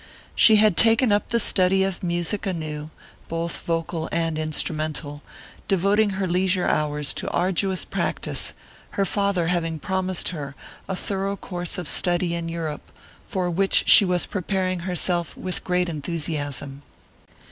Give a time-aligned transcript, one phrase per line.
[0.33, 2.89] She had taken up the study of music anew,
[3.27, 5.21] both vocal and instrumental,
[5.67, 8.53] devoting her leisure hours to arduous practice,
[8.97, 10.55] her father having promised her
[10.89, 12.91] a thorough course of study in Europe,
[13.23, 16.81] for which she was preparing herself with great enthusiasm.